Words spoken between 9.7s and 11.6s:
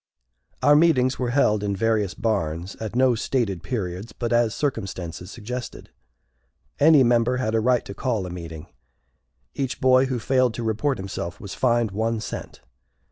boy who failed to report himself was